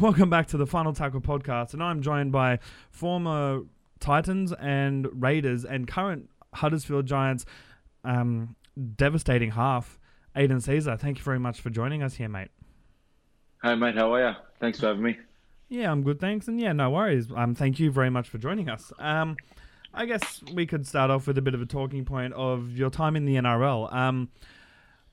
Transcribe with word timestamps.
Welcome 0.00 0.30
back 0.30 0.46
to 0.48 0.56
the 0.56 0.66
Final 0.66 0.94
Tackle 0.94 1.20
podcast, 1.20 1.74
and 1.74 1.82
I'm 1.82 2.00
joined 2.00 2.32
by 2.32 2.60
former 2.90 3.60
Titans 3.98 4.50
and 4.54 5.06
Raiders 5.12 5.66
and 5.66 5.86
current 5.86 6.30
Huddersfield 6.54 7.04
Giants 7.04 7.44
um, 8.02 8.56
devastating 8.96 9.50
half, 9.50 9.98
Aidan 10.34 10.56
Sezer. 10.56 10.98
Thank 10.98 11.18
you 11.18 11.24
very 11.24 11.38
much 11.38 11.60
for 11.60 11.68
joining 11.68 12.02
us 12.02 12.14
here, 12.14 12.30
mate. 12.30 12.48
Hey, 13.62 13.74
mate, 13.74 13.94
how 13.94 14.14
are 14.14 14.30
you? 14.30 14.36
Thanks 14.58 14.80
for 14.80 14.86
having 14.86 15.02
me. 15.02 15.18
Yeah, 15.68 15.92
I'm 15.92 16.02
good, 16.02 16.18
thanks, 16.18 16.48
and 16.48 16.58
yeah, 16.58 16.72
no 16.72 16.88
worries. 16.88 17.26
Um, 17.36 17.54
thank 17.54 17.78
you 17.78 17.90
very 17.90 18.08
much 18.08 18.30
for 18.30 18.38
joining 18.38 18.70
us. 18.70 18.94
Um, 18.98 19.36
I 19.92 20.06
guess 20.06 20.42
we 20.54 20.64
could 20.64 20.86
start 20.86 21.10
off 21.10 21.26
with 21.26 21.36
a 21.36 21.42
bit 21.42 21.52
of 21.52 21.60
a 21.60 21.66
talking 21.66 22.06
point 22.06 22.32
of 22.32 22.74
your 22.74 22.88
time 22.88 23.16
in 23.16 23.26
the 23.26 23.34
NRL. 23.34 23.92
Um, 23.92 24.30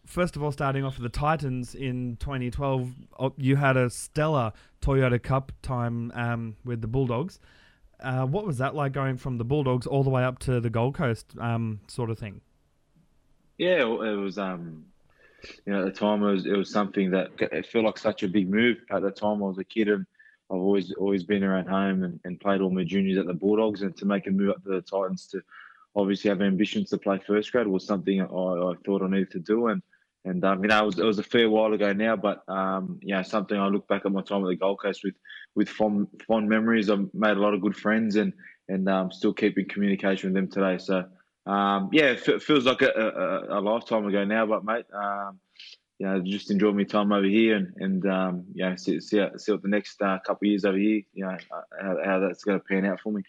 first 0.08 0.36
of 0.36 0.44
all, 0.44 0.52
starting 0.52 0.84
off 0.84 0.98
with 1.00 1.12
the 1.12 1.18
Titans 1.18 1.76
in 1.76 2.18
2012, 2.20 2.92
you 3.38 3.56
had 3.58 3.78
a 3.78 3.90
stellar 3.90 4.54
Toyota 4.82 5.22
Cup 5.22 5.52
time 5.62 6.12
um, 6.16 6.56
with 6.64 6.82
the 6.82 6.88
Bulldogs. 6.88 7.40
Uh, 8.00 8.26
what 8.26 8.46
was 8.46 8.58
that 8.60 8.76
like 8.76 8.92
going 8.92 9.18
from 9.18 9.38
the 9.38 9.44
Bulldogs 9.44 9.86
all 9.86 10.04
the 10.04 10.10
way 10.10 10.24
up 10.24 10.40
to 10.40 10.60
the 10.60 10.70
Gold 10.70 10.96
Coast, 10.96 11.34
um, 11.40 11.80
sort 11.88 12.10
of 12.10 12.18
thing? 12.18 12.42
Yeah, 13.58 13.82
it 13.82 14.18
was. 14.18 14.38
Um, 14.38 14.86
you 15.66 15.74
know, 15.74 15.86
at 15.86 15.94
the 15.94 16.00
time 16.00 16.24
it 16.24 16.32
was 16.32 16.46
it 16.46 16.56
was 16.58 16.72
something 16.72 17.12
that 17.12 17.30
it 17.40 17.68
felt 17.68 17.86
like 17.86 17.98
such 17.98 18.24
a 18.24 18.28
big 18.28 18.50
move. 18.50 18.78
At 18.92 19.02
the 19.02 19.12
time, 19.12 19.44
I 19.44 19.48
was 19.48 19.58
a 19.58 19.64
kid 19.64 19.88
and 19.88 20.06
I've 20.52 20.58
always 20.58 20.94
always 20.94 21.24
been 21.24 21.44
around 21.44 21.68
home 21.68 22.04
and, 22.04 22.20
and 22.24 22.40
played 22.40 22.62
all 22.62 22.70
my 22.70 22.84
juniors 22.84 23.18
at 23.18 23.26
the 23.26 23.34
Bulldogs, 23.34 23.82
and 23.82 23.96
to 23.98 24.06
make 24.06 24.28
a 24.28 24.32
move 24.32 24.52
up 24.52 24.64
to 24.64 24.70
the 24.70 24.82
Titans 24.82 25.28
to 25.28 25.42
obviously 25.96 26.30
have 26.30 26.42
ambitions 26.42 26.90
to 26.92 26.98
play 26.98 27.20
first 27.26 27.52
grade 27.52 27.68
was 27.68 27.86
something 27.86 28.22
I, 28.22 28.26
I 28.26 28.74
thought 28.86 29.02
I 29.02 29.10
needed 29.10 29.32
to 29.32 29.40
do 29.40 29.68
and 29.68 29.82
and 30.28 30.44
um, 30.44 30.62
you 30.62 30.68
know, 30.68 30.84
it 30.84 30.86
was, 30.86 31.00
it 31.00 31.06
was 31.06 31.20
a 31.20 31.24
fair 31.24 31.50
while 31.50 31.74
ago 31.74 31.94
now, 31.94 32.16
but 32.16 32.44
um, 32.50 33.00
know, 33.16 33.24
something 33.24 33.58
I 33.58 33.68
look 33.68 33.88
back 33.88 34.06
at 34.06 34.12
my 34.12 34.22
time 34.22 34.44
at 34.44 34.50
the 34.50 34.56
Gold 34.56 34.82
Coast 34.82 35.02
with 35.04 35.16
with 35.56 35.70
fond 35.70 36.08
fond 36.28 36.50
memories. 36.50 36.90
I've 36.90 37.14
made 37.14 37.38
a 37.38 37.40
lot 37.40 37.54
of 37.54 37.62
good 37.62 37.76
friends 37.76 38.18
and 38.18 38.34
and 38.68 38.90
um, 38.90 39.12
still 39.12 39.34
keep 39.34 39.58
in 39.58 39.66
communication 39.66 40.30
with 40.30 40.36
them 40.36 40.52
today. 40.52 40.78
So 40.80 41.06
um, 41.50 41.90
yeah, 41.94 42.12
it 42.12 42.44
feels 42.44 42.66
like 42.66 42.82
a, 42.82 42.90
a, 42.90 43.60
a, 43.60 43.62
lifetime 43.62 44.06
ago 44.06 44.26
now, 44.26 44.46
but 44.46 44.66
mate, 44.66 44.86
um, 44.94 45.40
you 46.00 46.06
know, 46.06 46.22
just 46.22 46.52
enjoy 46.52 46.72
my 46.72 46.84
time 46.84 47.12
over 47.12 47.26
here 47.26 47.56
and 47.56 47.74
and 47.78 48.06
um, 48.08 48.46
you 48.54 48.64
know, 48.64 48.76
see 48.76 49.00
see, 49.00 49.26
see 49.38 49.52
what 49.52 49.62
the 49.64 49.68
next 49.68 50.02
uh, 50.02 50.20
couple 50.20 50.46
of 50.48 50.50
years 50.50 50.64
over 50.64 50.78
here, 50.78 51.02
you 51.14 51.26
know, 51.26 51.30
uh, 51.52 51.62
how, 51.82 51.98
how 52.06 52.20
that's 52.20 52.44
going 52.44 52.60
to 52.60 52.64
pan 52.66 52.86
out 52.86 53.00
for 53.00 53.12
me. 53.12 53.24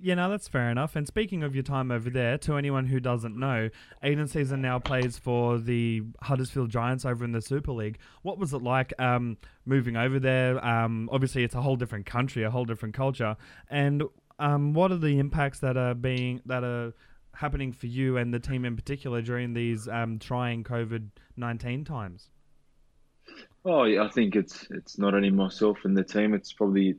Yeah, 0.00 0.14
no, 0.14 0.28
that's 0.28 0.48
fair 0.48 0.70
enough. 0.70 0.96
And 0.96 1.06
speaking 1.06 1.42
of 1.42 1.54
your 1.54 1.62
time 1.62 1.90
over 1.90 2.10
there, 2.10 2.36
to 2.38 2.56
anyone 2.56 2.86
who 2.86 2.98
doesn't 2.98 3.38
know, 3.38 3.68
Aidan 4.02 4.26
Sezer 4.26 4.58
now 4.58 4.78
plays 4.78 5.18
for 5.18 5.58
the 5.58 6.02
Huddersfield 6.22 6.70
Giants 6.70 7.04
over 7.04 7.24
in 7.24 7.32
the 7.32 7.42
Super 7.42 7.72
League. 7.72 7.98
What 8.22 8.38
was 8.38 8.52
it 8.54 8.62
like 8.62 8.92
um, 8.98 9.36
moving 9.66 9.96
over 9.96 10.18
there? 10.18 10.64
Um, 10.64 11.08
obviously, 11.12 11.44
it's 11.44 11.54
a 11.54 11.62
whole 11.62 11.76
different 11.76 12.06
country, 12.06 12.42
a 12.42 12.50
whole 12.50 12.64
different 12.64 12.94
culture. 12.94 13.36
And 13.70 14.02
um, 14.38 14.72
what 14.72 14.90
are 14.90 14.98
the 14.98 15.18
impacts 15.18 15.60
that 15.60 15.76
are 15.76 15.94
being 15.94 16.40
that 16.46 16.64
are 16.64 16.92
happening 17.34 17.72
for 17.72 17.86
you 17.86 18.16
and 18.16 18.32
the 18.32 18.40
team 18.40 18.64
in 18.64 18.76
particular 18.76 19.22
during 19.22 19.54
these 19.54 19.88
um, 19.88 20.18
trying 20.18 20.64
COVID 20.64 21.08
nineteen 21.36 21.84
times? 21.84 22.28
Oh, 23.64 23.84
yeah, 23.84 24.02
I 24.02 24.08
think 24.08 24.36
it's 24.36 24.66
it's 24.70 24.98
not 24.98 25.14
only 25.14 25.30
myself 25.30 25.78
and 25.84 25.96
the 25.96 26.04
team. 26.04 26.34
It's 26.34 26.52
probably 26.52 26.96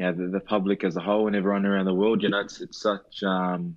know, 0.00 0.12
the, 0.12 0.26
the 0.28 0.40
public 0.40 0.84
as 0.84 0.96
a 0.96 1.00
whole 1.00 1.26
and 1.26 1.36
everyone 1.36 1.66
around 1.66 1.84
the 1.84 1.94
world. 1.94 2.22
You 2.22 2.30
know, 2.30 2.40
it's 2.40 2.60
it's 2.60 2.80
such 2.80 3.22
um, 3.22 3.76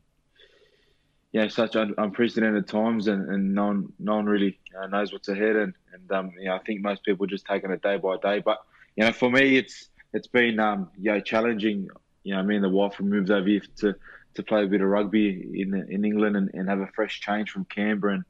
yeah, 1.32 1.48
such 1.48 1.76
un- 1.76 1.96
unprecedented 1.98 2.68
times, 2.68 3.08
and, 3.08 3.30
and 3.30 3.54
no 3.54 3.68
one 3.68 3.94
no 4.00 4.16
one 4.16 4.26
really 4.26 4.60
uh, 4.80 4.88
knows 4.88 5.12
what's 5.12 5.28
ahead. 5.28 5.56
And 5.56 5.74
and 5.94 6.12
um, 6.12 6.32
know, 6.46 6.56
I 6.56 6.60
think 6.60 6.82
most 6.82 7.04
people 7.04 7.26
are 7.26 7.30
just 7.30 7.46
taking 7.46 7.72
it 7.72 7.82
day 7.82 7.98
by 7.98 8.18
day. 8.18 8.40
But 8.40 8.60
you 8.96 9.04
know, 9.04 9.12
for 9.12 9.30
me, 9.30 9.58
it's 9.58 9.90
it's 10.14 10.28
been 10.28 10.60
um, 10.60 10.90
know, 11.12 11.20
challenging. 11.20 11.90
You 12.24 12.36
know, 12.36 12.44
me 12.44 12.56
and 12.56 12.64
the 12.64 12.70
wife 12.70 12.94
have 12.96 13.06
moved 13.06 13.32
over 13.32 13.48
here 13.48 13.62
to 13.78 13.96
to 14.36 14.44
play 14.44 14.64
a 14.64 14.68
bit 14.68 14.82
of 14.82 14.88
rugby 14.88 15.62
in 15.62 15.74
in 15.90 16.06
England 16.06 16.36
and, 16.36 16.50
and 16.54 16.70
have 16.70 16.80
a 16.80 16.88
fresh 16.96 17.20
change 17.22 17.52
from 17.52 17.66
Canberra. 17.66 18.16
And, 18.16 18.26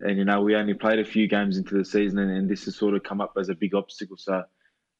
and 0.00 0.18
you 0.18 0.24
know, 0.24 0.42
we 0.42 0.54
only 0.54 0.74
played 0.74 0.98
a 0.98 1.04
few 1.04 1.26
games 1.26 1.56
into 1.56 1.76
the 1.76 1.84
season, 1.84 2.18
and, 2.18 2.30
and 2.30 2.48
this 2.48 2.64
has 2.66 2.76
sort 2.76 2.94
of 2.94 3.02
come 3.02 3.20
up 3.20 3.32
as 3.36 3.48
a 3.48 3.54
big 3.54 3.74
obstacle. 3.74 4.16
So 4.16 4.44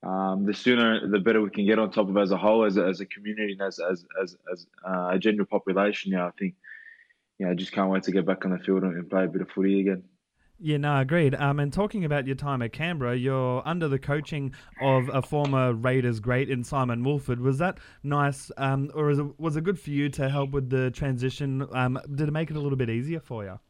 um, 0.02 0.46
the 0.46 0.54
sooner 0.54 1.08
the 1.08 1.18
better 1.18 1.40
we 1.40 1.50
can 1.50 1.66
get 1.66 1.78
on 1.78 1.90
top 1.90 2.08
of 2.08 2.16
as 2.16 2.30
a 2.30 2.36
whole, 2.36 2.64
as 2.64 2.76
a, 2.76 2.84
as 2.84 3.00
a 3.00 3.06
community, 3.06 3.52
and 3.52 3.62
as 3.62 3.78
as 3.78 4.04
as, 4.22 4.36
as 4.52 4.66
uh, 4.86 5.10
a 5.12 5.18
general 5.18 5.46
population. 5.46 6.12
Yeah, 6.12 6.26
I 6.26 6.30
think, 6.38 6.54
yeah, 7.38 7.50
I 7.50 7.54
just 7.54 7.72
can't 7.72 7.90
wait 7.90 8.02
to 8.04 8.12
get 8.12 8.26
back 8.26 8.44
on 8.44 8.52
the 8.52 8.58
field 8.58 8.82
and 8.82 9.08
play 9.10 9.24
a 9.24 9.28
bit 9.28 9.42
of 9.42 9.50
footy 9.50 9.80
again. 9.80 10.04
Yeah, 10.60 10.76
no, 10.78 10.98
agreed. 10.98 11.36
Um, 11.36 11.60
and 11.60 11.72
talking 11.72 12.04
about 12.04 12.26
your 12.26 12.34
time 12.34 12.62
at 12.62 12.72
Canberra, 12.72 13.16
you're 13.16 13.62
under 13.64 13.86
the 13.86 13.98
coaching 13.98 14.52
of 14.80 15.08
a 15.12 15.22
former 15.22 15.72
Raiders 15.72 16.18
great 16.18 16.50
in 16.50 16.64
Simon 16.64 17.04
Woolford. 17.04 17.38
Was 17.38 17.58
that 17.58 17.78
nice, 18.02 18.50
um, 18.56 18.90
or 18.94 19.06
was 19.06 19.20
it, 19.20 19.38
was 19.38 19.56
it 19.56 19.62
good 19.62 19.78
for 19.78 19.90
you 19.90 20.08
to 20.10 20.28
help 20.28 20.50
with 20.50 20.68
the 20.68 20.90
transition? 20.90 21.66
Um, 21.72 22.00
did 22.12 22.28
it 22.28 22.32
make 22.32 22.50
it 22.50 22.56
a 22.56 22.60
little 22.60 22.76
bit 22.76 22.90
easier 22.90 23.20
for 23.20 23.44
you? 23.44 23.60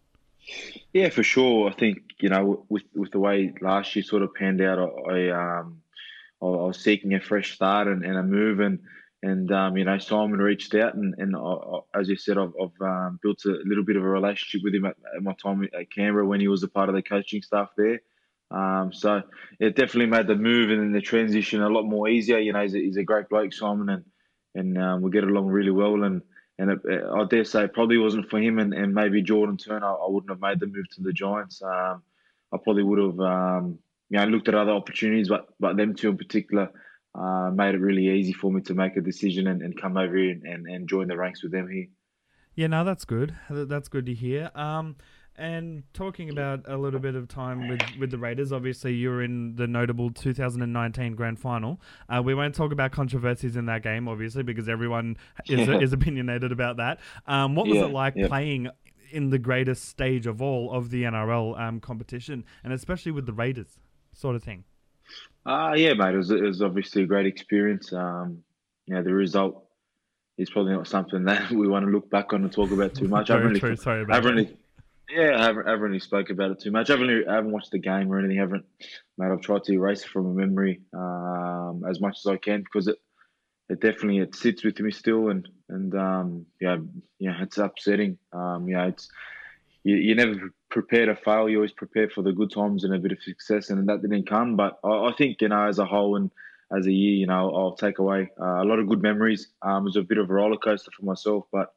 Yeah, 0.95 1.11
for 1.11 1.23
sure. 1.23 1.69
I 1.69 1.75
think 1.75 1.99
you 2.21 2.31
know 2.31 2.65
with 2.71 2.85
with 2.95 3.11
the 3.11 3.19
way 3.19 3.53
last 3.61 3.95
year 3.95 4.03
sort 4.03 4.23
of 4.23 4.35
panned 4.35 4.63
out, 4.63 4.79
I, 4.79 5.29
I 5.29 5.59
um 5.59 5.83
I, 6.41 6.47
was 6.47 6.81
seeking 6.81 7.15
a 7.15 7.21
fresh 7.21 7.55
start 7.55 7.89
and, 7.89 8.05
and 8.05 8.17
a 8.17 8.23
move 8.23 8.61
and 8.61 8.79
and 9.23 9.51
um, 9.53 9.77
you 9.77 9.85
know 9.85 9.99
Simon 9.99 10.39
reached 10.39 10.75
out 10.75 10.95
and, 10.95 11.15
and 11.19 11.35
I, 11.37 11.81
as 11.99 12.09
you 12.09 12.17
said 12.17 12.39
I've, 12.39 12.53
I've 12.61 12.87
um, 12.87 13.19
built 13.23 13.45
a 13.45 13.59
little 13.65 13.85
bit 13.85 13.97
of 13.97 14.05
a 14.05 14.09
relationship 14.09 14.63
with 14.63 14.75
him 14.75 14.85
at, 14.85 14.97
at, 15.15 15.23
my 15.23 15.35
time 15.43 15.69
at 15.79 15.91
Canberra 15.91 16.27
when 16.27 16.41
he 16.41 16.49
was 16.49 16.63
a 16.63 16.69
part 16.69 16.89
of 16.89 16.95
the 16.95 17.03
coaching 17.03 17.43
staff 17.43 17.71
there. 17.77 18.01
Um, 18.51 18.93
so 18.93 19.23
it 19.61 19.77
definitely 19.77 20.07
made 20.07 20.27
the 20.27 20.37
move 20.37 20.71
and 20.71 20.95
the 20.95 21.01
transition 21.01 21.61
a 21.61 21.69
lot 21.69 21.83
more 21.83 22.09
easier. 22.09 22.39
You 22.39 22.53
know 22.53 22.63
he's 22.63 22.75
a, 22.75 22.79
he's 22.79 22.97
a 22.97 23.05
great 23.05 23.29
bloke 23.29 23.53
Simon 23.53 23.89
and 23.89 24.05
and 24.55 24.79
um, 24.79 25.03
we 25.03 25.11
get 25.11 25.25
along 25.25 25.47
really 25.47 25.71
well 25.71 26.05
and 26.05 26.23
and 26.61 26.71
it, 26.73 26.81
I 26.87 27.25
dare 27.25 27.45
say 27.45 27.67
probably 27.67 27.99
wasn't 27.99 28.31
for 28.31 28.41
him 28.41 28.59
and, 28.59 28.73
and 28.73 28.95
maybe 28.95 29.23
Jordan 29.23 29.57
Turner 29.57 29.87
I, 29.87 29.93
I 29.95 30.09
wouldn't 30.09 30.31
have 30.31 30.41
made 30.41 30.61
the 30.61 30.67
move 30.67 30.89
to 30.93 31.03
the 31.03 31.13
Giants. 31.13 31.61
Um, 31.63 32.03
I 32.53 32.57
probably 32.57 32.85
would 32.85 32.99
have 32.99 33.21
um, 33.21 33.79
you 34.11 34.19
know, 34.19 34.25
looked 34.27 34.49
at 34.49 34.55
other 34.55 34.73
opportunities, 34.73 35.29
but 35.29 35.49
but 35.59 35.77
them 35.77 35.95
two 35.95 36.11
in 36.11 36.17
particular 36.17 36.71
uh, 37.15 37.51
made 37.53 37.75
it 37.75 37.81
really 37.81 38.09
easy 38.09 38.33
for 38.33 38.53
me 38.53 38.61
to 38.63 38.75
make 38.75 38.97
a 38.97 39.01
decision 39.01 39.47
and, 39.47 39.63
and 39.63 39.81
come 39.81 39.97
over 39.97 40.17
here 40.17 40.31
and, 40.31 40.45
and, 40.45 40.67
and 40.67 40.89
join 40.89 41.09
the 41.09 41.17
ranks 41.17 41.43
with 41.43 41.53
them 41.53 41.69
here. 41.71 41.87
Yeah, 42.55 42.67
no, 42.67 42.85
that's 42.85 43.05
good. 43.05 43.37
That's 43.49 43.89
good 43.89 44.07
to 44.07 44.15
hear. 44.15 44.51
Um, 44.55 44.97
and 45.37 45.85
talking 45.95 46.31
about 46.31 46.65
a 46.67 46.77
little 46.77 46.99
bit 46.99 47.15
of 47.15 47.29
time 47.29 47.69
with, 47.69 47.81
with 48.01 48.11
the 48.11 48.19
Raiders, 48.19 48.51
obviously 48.51 48.95
you 48.95 49.11
were 49.11 49.23
in 49.23 49.55
the 49.55 49.69
notable 49.69 50.11
2019 50.11 51.15
Grand 51.15 51.39
Final. 51.39 51.81
Uh, 52.09 52.21
we 52.21 52.35
won't 52.35 52.57
talk 52.57 52.73
about 52.73 52.91
controversies 52.91 53.55
in 53.57 53.67
that 53.67 53.85
game, 53.85 54.09
obviously, 54.09 54.43
because 54.43 54.69
everyone 54.69 55.17
is, 55.47 55.69
is 55.83 55.93
opinionated 55.93 56.51
about 56.51 56.79
that. 56.79 56.99
Um, 57.29 57.55
what 57.55 57.69
was 57.69 57.77
yeah, 57.77 57.85
it 57.85 57.93
like 57.93 58.15
yeah. 58.17 58.27
playing 58.27 58.69
in 59.13 59.31
the 59.31 59.39
greatest 59.39 59.85
stage 59.85 60.27
of 60.27 60.43
all 60.43 60.73
of 60.73 60.91
the 60.91 61.05
NRL 61.05 61.59
um, 61.59 61.81
competition, 61.81 62.45
and 62.65 62.73
especially 62.73 63.13
with 63.13 63.27
the 63.27 63.33
Raiders? 63.33 63.79
sort 64.19 64.37
of 64.37 64.43
thing? 64.43 64.65
Uh, 65.49 65.73
yeah, 65.75 65.95
mate. 65.95 66.15
It 66.15 66.19
was, 66.19 66.31
it 66.31 66.43
was 66.43 66.61
obviously 66.61 67.03
a 67.05 67.07
great 67.07 67.25
experience. 67.25 67.91
Um, 67.93 68.43
you 68.87 68.95
know, 68.95 69.03
the 69.03 69.15
result 69.15 69.65
is 70.37 70.51
probably 70.51 70.75
not 70.75 70.87
something 70.87 71.25
that 71.25 71.51
we 71.51 71.67
want 71.67 71.87
to 71.87 71.91
look 71.91 72.11
back 72.11 72.35
on 72.35 72.43
and 72.43 72.53
talk 72.53 72.71
about 72.71 72.95
too 72.95 73.09
much. 73.09 73.29
Very 73.29 73.47
really, 73.47 73.61
true. 73.61 73.75
Sorry 73.77 74.03
about 74.03 74.23
that. 74.23 74.29
Really, 74.29 74.57
yeah, 75.09 75.39
I 75.39 75.45
haven't, 75.45 75.67
I 75.67 75.71
haven't 75.71 75.85
really 75.85 76.01
spoke 76.01 76.29
about 76.29 76.51
it 76.51 76.61
too 76.61 76.71
much. 76.71 76.91
I 76.91 76.93
haven't, 76.93 77.09
really, 77.09 77.27
I 77.27 77.37
haven't 77.37 77.53
watched 77.53 77.71
the 77.71 77.79
game 77.79 78.13
or 78.13 78.19
anything. 78.19 78.39
I 78.39 78.43
haven't, 78.43 78.67
mate. 79.17 79.33
I've 79.33 79.41
tried 79.41 79.65
to 79.65 79.73
erase 79.73 80.03
it 80.03 80.09
from 80.09 80.35
my 80.35 80.45
memory 80.45 80.83
um, 80.93 81.83
as 81.89 81.99
much 81.99 82.19
as 82.19 82.27
I 82.27 82.37
can 82.37 82.61
because 82.61 82.89
it, 82.89 82.97
it 83.71 83.81
definitely 83.81 84.19
it 84.19 84.35
sits 84.35 84.65
with 84.65 84.79
me 84.81 84.91
still, 84.91 85.31
and 85.31 85.49
and 85.71 85.95
um, 85.95 86.47
yeah, 86.61 86.77
yeah, 87.19 87.43
it's 87.43 87.57
upsetting. 87.57 88.19
Um, 88.35 88.69
yeah, 88.69 88.87
it's 88.87 89.09
you, 89.85 89.97
you 89.97 90.15
never 90.15 90.53
prepare 90.71 91.07
to 91.07 91.17
fail. 91.17 91.49
You 91.49 91.59
always 91.59 91.73
prepare 91.73 92.09
for 92.09 92.23
the 92.23 92.33
good 92.33 92.53
times 92.53 92.85
and 92.85 92.95
a 92.95 92.99
bit 92.99 93.13
of 93.13 93.23
success, 93.23 93.71
and 93.71 93.89
that 93.89 94.03
didn't 94.03 94.29
come. 94.29 94.57
But 94.57 94.79
I, 94.85 95.09
I 95.09 95.13
think 95.17 95.41
you 95.41 95.49
know, 95.49 95.67
as 95.67 95.79
a 95.79 95.85
whole 95.85 96.17
and 96.17 96.31
as 96.77 96.87
a 96.87 96.93
year, 96.93 97.15
you 97.15 97.27
know, 97.27 97.55
I'll 97.55 97.77
take 97.77 97.99
away 97.99 98.31
uh, 98.41 98.63
a 98.63 98.65
lot 98.65 98.79
of 98.79 98.89
good 98.89 99.03
memories. 99.03 99.49
Um, 99.63 99.83
it 99.83 99.85
was 99.85 99.97
a 99.97 100.03
bit 100.03 100.19
of 100.19 100.29
a 100.29 100.35
roller 100.35 100.59
coaster 100.59 100.91
for 100.97 101.05
myself, 101.05 101.45
but 101.51 101.73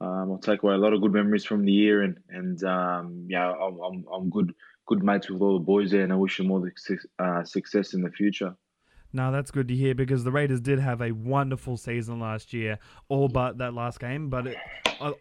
um, 0.00 0.32
I'll 0.32 0.38
take 0.38 0.62
away 0.62 0.74
a 0.74 0.78
lot 0.78 0.92
of 0.92 1.00
good 1.00 1.12
memories 1.12 1.44
from 1.44 1.64
the 1.64 1.72
year, 1.72 2.02
and 2.02 2.18
and 2.28 2.62
um, 2.64 3.26
yeah, 3.28 3.52
I'm, 3.52 4.04
I'm, 4.12 4.30
good 4.30 4.52
good 4.86 5.02
mates 5.02 5.30
with 5.30 5.40
all 5.40 5.58
the 5.58 5.64
boys 5.64 5.90
there, 5.90 6.02
and 6.02 6.12
I 6.12 6.16
wish 6.16 6.36
them 6.36 6.50
all 6.50 6.60
the 6.60 6.98
uh, 7.18 7.44
success 7.44 7.94
in 7.94 8.02
the 8.02 8.10
future. 8.10 8.54
No, 9.12 9.32
that's 9.32 9.50
good 9.50 9.68
to 9.68 9.74
hear 9.74 9.94
because 9.94 10.24
the 10.24 10.32
Raiders 10.32 10.60
did 10.60 10.78
have 10.78 11.00
a 11.00 11.12
wonderful 11.12 11.76
season 11.76 12.20
last 12.20 12.52
year, 12.52 12.78
all 13.08 13.28
but 13.28 13.58
that 13.58 13.72
last 13.72 14.00
game. 14.00 14.28
But 14.28 14.48
it, 14.48 14.56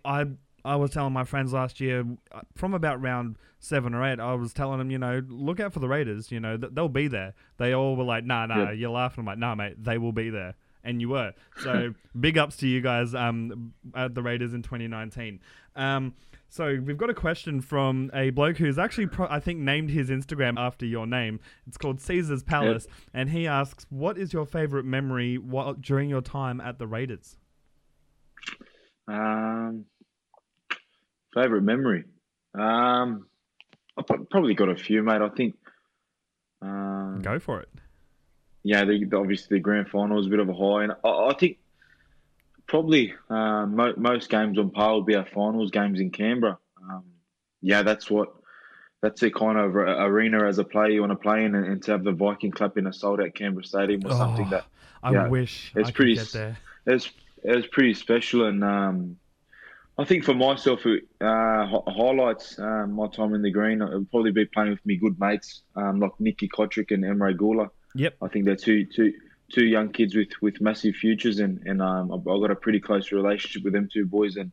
I 0.03 0.25
I 0.65 0.75
was 0.75 0.91
telling 0.91 1.13
my 1.13 1.23
friends 1.23 1.53
last 1.53 1.79
year, 1.79 2.03
uh, 2.31 2.41
from 2.56 2.73
about 2.73 3.00
round 3.01 3.38
seven 3.59 3.94
or 3.94 4.03
eight, 4.03 4.19
I 4.19 4.33
was 4.33 4.51
telling 4.51 4.79
them, 4.79 4.89
you 4.89 4.97
know, 4.97 5.21
look 5.29 5.59
out 5.59 5.73
for 5.73 5.79
the 5.79 5.88
Raiders. 5.88 6.31
You 6.31 6.39
know, 6.39 6.57
they'll 6.57 6.89
be 6.89 7.07
there. 7.07 7.33
They 7.57 7.73
all 7.73 7.95
were 7.95 8.03
like, 8.03 8.25
nah, 8.25 8.47
nah, 8.47 8.71
you're 8.71 8.89
laughing. 8.89 9.21
I'm 9.21 9.25
like, 9.27 9.38
nah, 9.38 9.56
mate, 9.56 9.81
they 9.81 9.97
will 9.97 10.12
be 10.12 10.29
there. 10.29 10.56
And 10.83 11.00
you 11.00 11.09
were. 11.09 11.33
So 11.63 11.94
big 12.19 12.38
ups 12.38 12.57
to 12.57 12.67
you 12.67 12.81
guys 12.81 13.13
um, 13.15 13.73
at 13.95 14.15
the 14.15 14.21
Raiders 14.21 14.53
in 14.53 14.63
2019. 14.63 15.39
Um, 15.75 16.13
So 16.50 16.79
we've 16.83 16.97
got 16.97 17.09
a 17.09 17.13
question 17.13 17.59
from 17.59 18.09
a 18.13 18.29
bloke 18.29 18.57
who's 18.57 18.77
actually, 18.79 19.07
pro- 19.07 19.27
I 19.27 19.39
think, 19.39 19.59
named 19.59 19.89
his 19.89 20.09
Instagram 20.09 20.57
after 20.57 20.85
your 20.85 21.06
name. 21.06 21.39
It's 21.67 21.77
called 21.77 22.00
Caesar's 22.00 22.44
Palace, 22.44 22.88
yep. 22.88 22.95
and 23.13 23.29
he 23.29 23.45
asks, 23.45 23.85
"What 23.89 24.17
is 24.17 24.31
your 24.31 24.45
favorite 24.45 24.85
memory 24.85 25.38
while, 25.38 25.73
during 25.73 26.09
your 26.09 26.21
time 26.21 26.62
at 26.62 26.79
the 26.79 26.88
Raiders?" 26.88 27.38
Um, 29.07 29.85
favorite 31.36 31.62
memory. 31.62 32.06
Um, 32.56 33.28
I've 33.98 34.08
probably 34.30 34.56
got 34.56 34.70
a 34.70 34.76
few, 34.76 35.04
mate. 35.04 35.22
I 35.22 35.30
think. 35.30 35.56
Um, 36.62 37.22
Go 37.22 37.38
for 37.40 37.62
it. 37.62 37.70
Yeah, 38.64 38.84
the, 38.86 39.08
obviously 39.14 39.58
the 39.58 39.62
grand 39.62 39.90
final 39.90 40.18
was 40.18 40.26
a 40.26 40.30
bit 40.30 40.40
of 40.40 40.50
a 40.50 40.54
high, 40.54 40.86
and 40.86 40.94
I, 41.04 41.10
I 41.30 41.34
think 41.40 41.60
probably 42.68 43.14
um, 43.30 43.76
mo- 43.76 43.94
most 43.96 44.30
games 44.30 44.58
on 44.58 44.72
par 44.72 44.94
will 44.94 45.04
be 45.04 45.16
our 45.16 45.26
finals 45.26 45.70
games 45.70 46.00
in 46.00 46.10
Canberra. 46.10 46.58
Um, 46.82 47.04
yeah, 47.62 47.84
that's 47.84 48.10
what 48.10 48.34
that's 49.04 49.22
the 49.22 49.30
kind 49.30 49.60
of 49.60 49.76
arena 49.76 50.48
as 50.48 50.58
a 50.58 50.64
player 50.64 50.90
you 50.90 51.02
want 51.02 51.12
to 51.12 51.18
play 51.18 51.46
in, 51.46 51.54
and, 51.54 51.66
and 51.66 51.84
to 51.84 51.92
have 51.92 52.04
the 52.04 52.12
Viking 52.12 52.52
Clap 52.52 52.78
in 52.78 52.88
a 52.88 52.94
sold 52.94 53.22
out 53.22 53.36
Canberra 53.36 53.64
Stadium 53.64 54.02
was 54.02 54.14
oh, 54.16 54.18
something 54.18 54.50
that 54.50 54.66
I 55.04 55.28
wish 55.28 55.72
it's 55.76 55.90
I 55.90 55.92
pretty. 55.92 56.20
It's 56.88 57.10
it's 57.44 57.68
pretty 57.68 57.94
special, 57.94 58.46
and 58.46 58.64
um, 58.64 59.18
I 59.97 60.03
think 60.03 60.25
for 60.25 60.33
myself, 60.33 60.86
uh, 60.86 61.65
highlights 61.88 62.59
uh, 62.59 62.86
my 62.88 63.07
time 63.07 63.33
in 63.33 63.42
the 63.42 63.51
green. 63.51 63.81
It 63.81 63.94
would 63.94 64.12
probably 64.12 64.31
be 64.31 64.45
playing 64.45 64.71
with 64.71 64.86
me 64.86 64.97
good 64.97 65.18
mates 65.19 65.62
um, 65.75 66.00
like 66.00 66.12
Nicky 66.19 66.50
Cotric 66.50 66.92
and 66.92 67.03
Emre 67.03 67.33
Guler. 67.36 67.69
Yep, 67.95 68.15
I 68.21 68.27
think 68.27 68.45
they're 68.45 68.57
two 68.57 68.86
two 68.86 69.13
two 69.50 69.65
young 69.65 69.89
kids 69.89 70.15
with, 70.15 70.30
with 70.42 70.59
massive 70.59 70.95
futures, 70.95 71.39
and 71.39 71.62
and 71.65 71.81
um, 71.81 72.12
I've, 72.12 72.25
got 72.25 72.51
a 72.51 72.56
pretty 72.56 72.81
close 72.81 73.13
relationship 73.13 73.63
with 73.63 73.74
them 73.74 73.88
two 73.92 74.06
boys. 74.06 74.36
And 74.36 74.51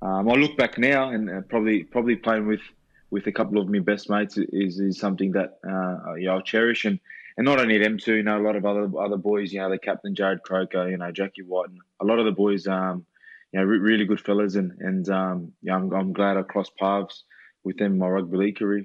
um, 0.00 0.30
I 0.30 0.32
look 0.32 0.56
back 0.56 0.78
now, 0.78 1.10
and 1.10 1.28
uh, 1.28 1.40
probably 1.42 1.84
probably 1.84 2.16
playing 2.16 2.46
with 2.46 2.62
with 3.10 3.26
a 3.26 3.32
couple 3.32 3.58
of 3.58 3.68
my 3.68 3.80
best 3.80 4.08
mates 4.08 4.38
is 4.38 4.80
is 4.80 4.98
something 4.98 5.32
that 5.32 5.58
uh, 5.68 6.14
yeah, 6.14 6.32
I'll 6.32 6.40
cherish. 6.40 6.86
And 6.86 6.98
and 7.36 7.44
not 7.44 7.60
only 7.60 7.78
them 7.78 7.98
two, 7.98 8.14
you 8.14 8.22
know, 8.22 8.40
a 8.40 8.44
lot 8.44 8.56
of 8.56 8.64
other 8.64 8.90
other 8.98 9.18
boys, 9.18 9.52
you 9.52 9.60
know, 9.60 9.68
the 9.68 9.78
captain 9.78 10.14
Jarrod 10.14 10.42
Croker, 10.42 10.88
you 10.88 10.96
know, 10.96 11.12
Jack 11.12 11.34
Wighton, 11.44 11.72
and 11.72 11.80
a 12.00 12.04
lot 12.04 12.18
of 12.18 12.24
the 12.24 12.32
boys, 12.32 12.66
um, 12.66 13.04
you 13.52 13.60
know, 13.60 13.66
re- 13.66 13.78
really 13.78 14.04
good 14.04 14.20
fellas, 14.20 14.54
and 14.54 14.72
and 14.80 15.08
um, 15.08 15.52
yeah, 15.62 15.74
I'm, 15.74 15.92
I'm 15.92 16.12
glad 16.12 16.36
I 16.36 16.42
crossed 16.42 16.76
paths 16.76 17.24
with 17.64 17.78
them 17.78 17.92
in 17.92 17.98
my 17.98 18.08
rugby 18.08 18.36
league 18.36 18.58
career. 18.58 18.84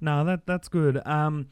No, 0.00 0.24
that 0.24 0.46
that's 0.46 0.68
good. 0.68 1.00
Um, 1.06 1.48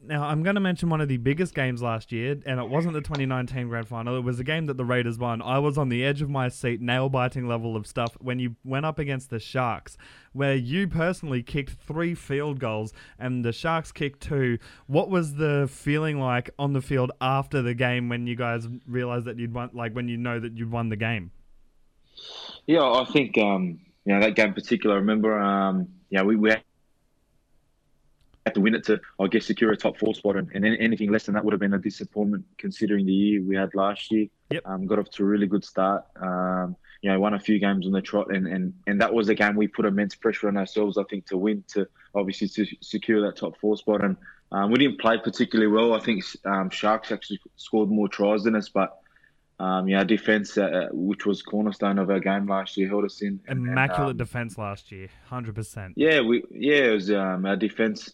now, 0.00 0.22
I'm 0.22 0.44
going 0.44 0.54
to 0.54 0.60
mention 0.60 0.90
one 0.90 1.00
of 1.00 1.08
the 1.08 1.16
biggest 1.16 1.56
games 1.56 1.82
last 1.82 2.12
year, 2.12 2.36
and 2.46 2.60
it 2.60 2.68
wasn't 2.68 2.94
the 2.94 3.00
2019 3.00 3.68
grand 3.68 3.88
final. 3.88 4.16
It 4.16 4.22
was 4.22 4.38
a 4.38 4.44
game 4.44 4.66
that 4.66 4.76
the 4.76 4.84
Raiders 4.84 5.18
won. 5.18 5.42
I 5.42 5.58
was 5.58 5.76
on 5.76 5.88
the 5.88 6.04
edge 6.04 6.22
of 6.22 6.30
my 6.30 6.48
seat, 6.48 6.80
nail 6.80 7.08
biting 7.08 7.48
level 7.48 7.74
of 7.74 7.84
stuff, 7.84 8.16
when 8.20 8.38
you 8.38 8.54
went 8.64 8.86
up 8.86 9.00
against 9.00 9.28
the 9.28 9.40
Sharks, 9.40 9.98
where 10.32 10.54
you 10.54 10.86
personally 10.86 11.42
kicked 11.42 11.70
three 11.70 12.14
field 12.14 12.60
goals 12.60 12.92
and 13.18 13.44
the 13.44 13.52
Sharks 13.52 13.90
kicked 13.90 14.20
two. 14.20 14.58
What 14.86 15.10
was 15.10 15.34
the 15.34 15.68
feeling 15.68 16.20
like 16.20 16.50
on 16.60 16.74
the 16.74 16.82
field 16.82 17.10
after 17.20 17.60
the 17.60 17.74
game 17.74 18.08
when 18.08 18.28
you 18.28 18.36
guys 18.36 18.68
realized 18.86 19.24
that 19.24 19.36
you'd 19.36 19.52
won, 19.52 19.70
like 19.72 19.94
when 19.94 20.08
you 20.08 20.16
know 20.16 20.38
that 20.38 20.56
you'd 20.56 20.70
won 20.70 20.90
the 20.90 20.96
game? 20.96 21.32
Yeah, 22.66 22.82
I 22.82 23.04
think, 23.04 23.38
um, 23.38 23.80
you 24.04 24.14
know, 24.14 24.20
that 24.20 24.34
game 24.34 24.48
in 24.48 24.54
particular, 24.54 24.96
I 24.96 24.98
remember, 24.98 25.38
um, 25.38 25.88
yeah, 26.10 26.22
we, 26.22 26.36
we 26.36 26.50
had 26.50 26.62
to 28.54 28.60
win 28.60 28.74
it 28.74 28.84
to, 28.84 29.00
I 29.18 29.26
guess, 29.26 29.46
secure 29.46 29.72
a 29.72 29.76
top 29.76 29.98
four 29.98 30.14
spot. 30.14 30.36
And, 30.36 30.50
and 30.54 30.64
anything 30.64 31.10
less 31.10 31.24
than 31.24 31.34
that 31.34 31.44
would 31.44 31.52
have 31.52 31.60
been 31.60 31.74
a 31.74 31.78
disappointment 31.78 32.44
considering 32.56 33.06
the 33.06 33.12
year 33.12 33.42
we 33.42 33.56
had 33.56 33.74
last 33.74 34.10
year. 34.10 34.26
Yep. 34.50 34.62
Um, 34.66 34.86
got 34.86 34.98
off 34.98 35.10
to 35.10 35.22
a 35.22 35.26
really 35.26 35.46
good 35.46 35.64
start. 35.64 36.04
Um, 36.20 36.76
you 37.00 37.10
know, 37.10 37.20
won 37.20 37.34
a 37.34 37.38
few 37.38 37.58
games 37.58 37.86
on 37.86 37.92
the 37.92 38.02
trot, 38.02 38.34
and, 38.34 38.46
and, 38.48 38.74
and 38.88 39.00
that 39.00 39.14
was 39.14 39.28
a 39.28 39.34
game 39.34 39.54
we 39.54 39.68
put 39.68 39.84
immense 39.84 40.16
pressure 40.16 40.48
on 40.48 40.56
ourselves, 40.56 40.98
I 40.98 41.04
think, 41.04 41.26
to 41.26 41.36
win, 41.36 41.62
to 41.68 41.86
obviously 42.14 42.48
to 42.48 42.66
secure 42.80 43.20
that 43.22 43.36
top 43.36 43.56
four 43.60 43.76
spot. 43.76 44.02
And 44.02 44.16
um, 44.50 44.72
we 44.72 44.78
didn't 44.78 45.00
play 45.00 45.16
particularly 45.16 45.70
well. 45.70 45.94
I 45.94 46.00
think 46.00 46.24
um, 46.44 46.70
Sharks 46.70 47.12
actually 47.12 47.40
scored 47.56 47.88
more 47.88 48.08
tries 48.08 48.42
than 48.42 48.56
us, 48.56 48.68
but 48.68 48.98
um, 49.60 49.88
yeah, 49.88 50.04
defense, 50.04 50.56
uh, 50.56 50.62
uh, 50.62 50.88
which 50.92 51.26
was 51.26 51.42
cornerstone 51.42 51.98
of 51.98 52.10
our 52.10 52.20
game 52.20 52.46
last 52.46 52.76
year, 52.76 52.88
held 52.88 53.04
us 53.04 53.20
in. 53.22 53.40
Immaculate 53.48 54.00
and, 54.00 54.10
um, 54.10 54.16
defense 54.16 54.56
last 54.56 54.92
year, 54.92 55.08
hundred 55.26 55.56
percent. 55.56 55.94
Yeah, 55.96 56.20
we 56.20 56.44
yeah, 56.50 56.84
it 56.84 56.94
was 56.94 57.10
um, 57.10 57.44
our 57.44 57.56
defense 57.56 58.10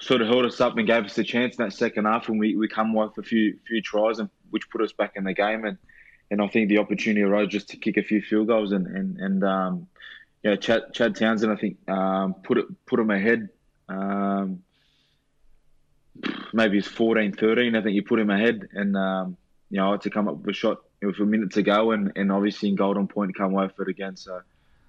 sort 0.00 0.22
of 0.22 0.28
held 0.28 0.44
us 0.44 0.60
up 0.60 0.76
and 0.76 0.86
gave 0.86 1.04
us 1.04 1.16
a 1.18 1.24
chance 1.24 1.56
in 1.56 1.64
that 1.64 1.72
second 1.72 2.06
half, 2.06 2.28
and 2.28 2.38
we, 2.38 2.56
we 2.56 2.68
come 2.68 2.94
with 2.94 3.16
a 3.16 3.22
few 3.22 3.58
few 3.66 3.80
tries, 3.80 4.18
and 4.18 4.28
which 4.50 4.68
put 4.70 4.82
us 4.82 4.92
back 4.92 5.12
in 5.14 5.22
the 5.22 5.34
game. 5.34 5.64
And 5.64 5.78
and 6.32 6.42
I 6.42 6.48
think 6.48 6.68
the 6.68 6.78
opportunity 6.78 7.22
arose 7.22 7.48
just 7.48 7.68
to 7.70 7.76
kick 7.76 7.96
a 7.96 8.02
few 8.02 8.20
field 8.20 8.48
goals, 8.48 8.72
and 8.72 8.88
and 8.88 9.18
and 9.18 9.44
um, 9.44 9.86
yeah, 10.42 10.56
Chad, 10.56 10.92
Chad 10.92 11.14
Townsend, 11.14 11.52
I 11.52 11.56
think 11.56 11.88
um, 11.88 12.34
put 12.42 12.58
it 12.58 12.66
put 12.86 12.98
him 12.98 13.10
ahead. 13.10 13.50
Um, 13.88 14.64
maybe 16.52 16.78
it's 16.78 16.88
14, 16.88 17.32
13. 17.32 17.76
I 17.76 17.82
think 17.82 17.94
you 17.94 18.02
put 18.02 18.18
him 18.18 18.30
ahead, 18.30 18.68
and 18.72 18.96
um, 18.96 19.36
you 19.70 19.78
know 19.78 19.88
I 19.88 19.90
had 19.92 20.00
to 20.02 20.10
come 20.10 20.26
up 20.26 20.38
with 20.38 20.48
a 20.48 20.52
shot 20.52 20.80
with 21.02 21.18
a 21.18 21.24
minute 21.24 21.52
to 21.52 21.62
go, 21.62 21.92
and, 21.92 22.12
and 22.16 22.32
obviously 22.32 22.68
in 22.68 22.76
golden 22.76 23.08
point 23.08 23.36
come 23.36 23.52
away 23.52 23.68
for 23.76 23.82
it 23.82 23.88
again. 23.88 24.16
So 24.16 24.40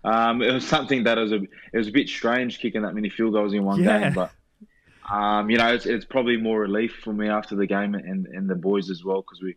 um, 0.03 0.41
it 0.41 0.53
was 0.53 0.67
something 0.67 1.03
that 1.03 1.17
was 1.17 1.31
a 1.31 1.41
it 1.73 1.77
was 1.77 1.87
a 1.87 1.91
bit 1.91 2.09
strange 2.09 2.59
kicking 2.59 2.81
that 2.83 2.95
many 2.95 3.09
field 3.09 3.33
goals 3.33 3.53
in 3.53 3.63
one 3.63 3.83
yeah. 3.83 3.99
game, 3.99 4.13
but 4.13 4.31
um, 5.09 5.49
you 5.49 5.57
know, 5.57 5.73
it's, 5.73 5.85
it's 5.85 6.05
probably 6.05 6.37
more 6.37 6.59
relief 6.59 6.99
for 7.03 7.11
me 7.11 7.27
after 7.29 7.55
the 7.55 7.65
game 7.65 7.95
and, 7.95 8.27
and 8.27 8.49
the 8.49 8.55
boys 8.55 8.89
as 8.89 9.03
well 9.03 9.21
because 9.21 9.41
we, 9.41 9.55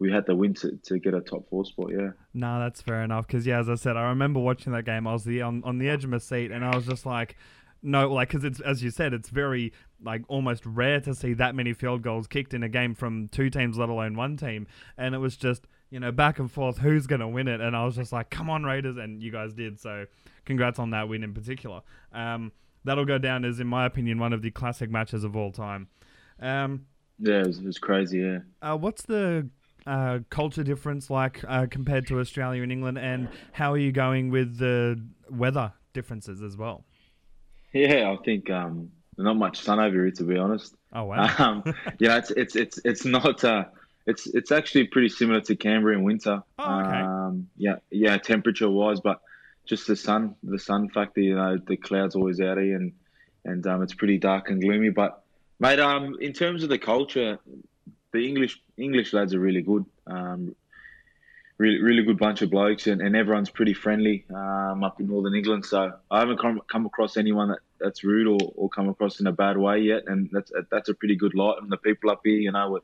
we 0.00 0.10
had 0.10 0.26
the 0.26 0.34
win 0.34 0.54
to, 0.54 0.76
to 0.84 0.98
get 0.98 1.14
a 1.14 1.20
top 1.20 1.48
four 1.48 1.64
spot. 1.64 1.90
Yeah. 1.90 2.10
No, 2.34 2.58
that's 2.58 2.82
fair 2.82 3.02
enough. 3.02 3.26
Because 3.26 3.46
yeah, 3.46 3.60
as 3.60 3.68
I 3.68 3.76
said, 3.76 3.96
I 3.96 4.08
remember 4.08 4.40
watching 4.40 4.72
that 4.72 4.84
game. 4.84 5.06
I 5.06 5.12
was 5.12 5.24
the 5.24 5.42
on, 5.42 5.62
on 5.64 5.78
the 5.78 5.88
edge 5.88 6.04
of 6.04 6.10
my 6.10 6.18
seat, 6.18 6.50
and 6.50 6.64
I 6.64 6.74
was 6.74 6.86
just 6.86 7.06
like, 7.06 7.36
no, 7.80 8.12
like 8.12 8.28
because 8.28 8.42
it's 8.42 8.58
as 8.60 8.82
you 8.82 8.90
said, 8.90 9.12
it's 9.12 9.28
very 9.28 9.72
like 10.02 10.22
almost 10.26 10.66
rare 10.66 11.00
to 11.00 11.14
see 11.14 11.32
that 11.34 11.54
many 11.54 11.72
field 11.72 12.02
goals 12.02 12.26
kicked 12.26 12.52
in 12.52 12.64
a 12.64 12.68
game 12.68 12.94
from 12.94 13.28
two 13.28 13.50
teams, 13.50 13.78
let 13.78 13.88
alone 13.88 14.16
one 14.16 14.36
team. 14.36 14.66
And 14.96 15.14
it 15.14 15.18
was 15.18 15.36
just 15.36 15.68
you 15.90 16.00
know 16.00 16.12
back 16.12 16.38
and 16.38 16.50
forth, 16.50 16.78
who's 16.78 17.06
gonna 17.06 17.28
win 17.28 17.48
it? 17.48 17.60
And 17.60 17.76
I 17.76 17.84
was 17.84 17.96
just 17.96 18.12
like, 18.12 18.30
come 18.30 18.50
on, 18.50 18.64
Raiders, 18.64 18.96
and 18.96 19.22
you 19.22 19.30
guys 19.30 19.54
did. 19.54 19.80
So 19.80 20.06
congrats 20.44 20.78
on 20.78 20.90
that 20.90 21.08
win 21.08 21.22
in 21.22 21.34
particular. 21.34 21.82
Um, 22.12 22.52
that'll 22.84 23.04
go 23.04 23.18
down 23.18 23.44
as, 23.44 23.60
in 23.60 23.66
my 23.66 23.86
opinion, 23.86 24.18
one 24.18 24.32
of 24.32 24.42
the 24.42 24.50
classic 24.50 24.90
matches 24.90 25.24
of 25.24 25.36
all 25.36 25.52
time. 25.52 25.88
Um, 26.40 26.86
yeah, 27.18 27.40
it 27.40 27.46
was, 27.46 27.58
it 27.58 27.64
was, 27.64 27.78
crazy. 27.78 28.18
Yeah. 28.18 28.38
Uh, 28.62 28.76
what's 28.76 29.02
the 29.02 29.48
uh, 29.86 30.20
culture 30.30 30.62
difference 30.62 31.10
like 31.10 31.42
uh, 31.46 31.66
compared 31.70 32.06
to 32.08 32.20
Australia 32.20 32.62
and 32.62 32.70
England, 32.70 32.98
and 32.98 33.28
how 33.52 33.72
are 33.72 33.78
you 33.78 33.92
going 33.92 34.30
with 34.30 34.58
the 34.58 35.02
weather 35.30 35.72
differences 35.92 36.42
as 36.42 36.56
well? 36.56 36.84
Yeah, 37.72 38.10
I 38.10 38.22
think 38.24 38.50
um, 38.50 38.90
not 39.16 39.36
much 39.36 39.60
sun 39.60 39.80
over 39.80 40.04
here, 40.04 40.10
to 40.12 40.24
be 40.24 40.36
honest. 40.36 40.74
Oh 40.92 41.04
wow! 41.04 41.34
Um, 41.38 41.62
yeah, 41.98 42.18
it's 42.18 42.30
it's 42.30 42.56
it's 42.56 42.80
it's 42.84 43.04
not. 43.04 43.42
Uh, 43.44 43.64
it's 44.08 44.26
it's 44.26 44.50
actually 44.50 44.84
pretty 44.84 45.10
similar 45.10 45.42
to 45.42 45.54
Canberra 45.54 45.94
in 45.94 46.02
winter. 46.02 46.42
Oh, 46.58 46.80
okay. 46.80 47.00
Um, 47.00 47.48
yeah, 47.58 47.76
yeah, 47.90 48.16
temperature 48.16 48.68
wise, 48.68 49.00
but 49.00 49.20
just 49.66 49.86
the 49.86 49.96
sun, 49.96 50.34
the 50.42 50.58
sun 50.58 50.88
factor. 50.88 51.20
You 51.20 51.36
know, 51.36 51.58
the 51.58 51.76
clouds 51.76 52.16
always 52.16 52.40
out 52.40 52.56
here, 52.56 52.74
and 52.74 52.92
and 53.44 53.66
um, 53.66 53.82
it's 53.82 53.92
pretty 53.92 54.16
dark 54.16 54.48
and 54.48 54.62
gloomy. 54.62 54.88
But 54.88 55.22
mate, 55.60 55.78
um, 55.78 56.16
in 56.20 56.32
terms 56.32 56.62
of 56.62 56.70
the 56.70 56.78
culture, 56.78 57.38
the 58.12 58.26
English 58.26 58.62
English 58.78 59.12
lads 59.12 59.34
are 59.34 59.40
really 59.40 59.62
good. 59.62 59.84
Um, 60.06 60.56
really, 61.58 61.82
really 61.82 62.02
good 62.02 62.18
bunch 62.18 62.40
of 62.40 62.50
blokes, 62.50 62.86
and, 62.86 63.02
and 63.02 63.14
everyone's 63.14 63.50
pretty 63.50 63.74
friendly 63.74 64.24
um, 64.30 64.84
up 64.84 65.00
in 65.00 65.08
Northern 65.08 65.34
England. 65.34 65.66
So 65.66 65.92
I 66.10 66.20
haven't 66.20 66.38
come, 66.38 66.62
come 66.70 66.86
across 66.86 67.16
anyone 67.16 67.48
that, 67.48 67.58
that's 67.80 68.04
rude 68.04 68.28
or, 68.28 68.52
or 68.54 68.68
come 68.68 68.88
across 68.88 69.18
in 69.18 69.26
a 69.26 69.32
bad 69.32 69.58
way 69.58 69.80
yet, 69.80 70.04
and 70.06 70.30
that's 70.32 70.50
that's 70.70 70.88
a 70.88 70.94
pretty 70.94 71.16
good 71.16 71.34
lot. 71.34 71.60
And 71.60 71.70
the 71.70 71.76
people 71.76 72.10
up 72.10 72.20
here, 72.24 72.38
you 72.38 72.52
know, 72.52 72.80